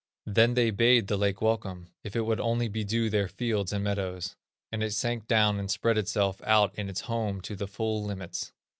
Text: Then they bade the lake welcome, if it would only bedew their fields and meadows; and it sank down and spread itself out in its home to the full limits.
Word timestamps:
Then 0.25 0.55
they 0.55 0.71
bade 0.71 1.05
the 1.05 1.15
lake 1.15 1.43
welcome, 1.43 1.91
if 2.03 2.15
it 2.15 2.21
would 2.21 2.39
only 2.39 2.67
bedew 2.67 3.07
their 3.11 3.27
fields 3.27 3.71
and 3.71 3.83
meadows; 3.83 4.35
and 4.71 4.81
it 4.81 4.93
sank 4.95 5.27
down 5.27 5.59
and 5.59 5.69
spread 5.69 5.99
itself 5.99 6.41
out 6.43 6.73
in 6.73 6.89
its 6.89 7.01
home 7.01 7.39
to 7.41 7.55
the 7.55 7.67
full 7.67 8.03
limits. 8.03 8.51